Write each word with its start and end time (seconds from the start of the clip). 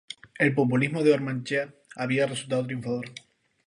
El 0.39 0.55
populismo 0.55 1.03
de 1.03 1.13
Hormaechea 1.13 1.75
había 1.95 2.25
resultado 2.25 2.65
triunfador. 2.65 3.07